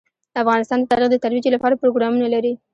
افغانستان 0.41 0.79
د 0.81 0.85
تاریخ 0.91 1.07
د 1.11 1.15
ترویج 1.23 1.45
لپاره 1.55 1.79
پروګرامونه 1.81 2.25
لري. 2.35 2.53